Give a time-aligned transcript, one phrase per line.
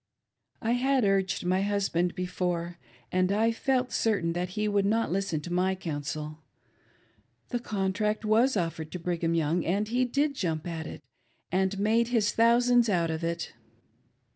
[0.63, 2.79] I had urged my husband before,
[3.11, 6.39] and I felt certain that he would not listen to my counsel.
[7.49, 11.03] The contract was offered to Brigham Young, and he did jump at it,
[11.51, 13.53] and made his thousands out of it.